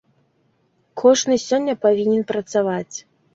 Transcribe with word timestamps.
Кожны 1.01 1.37
сёння 1.49 1.75
павінен 1.85 2.25
працаваць. 2.33 2.97